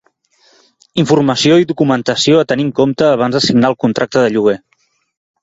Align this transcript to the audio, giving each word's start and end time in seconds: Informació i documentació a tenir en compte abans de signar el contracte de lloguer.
Informació 1.03 1.57
i 1.63 1.67
documentació 1.71 2.39
a 2.39 2.47
tenir 2.53 2.65
en 2.69 2.73
compte 2.81 3.07
abans 3.11 3.37
de 3.39 3.43
signar 3.49 3.71
el 3.75 3.79
contracte 3.87 4.27
de 4.27 4.35
lloguer. 4.39 4.59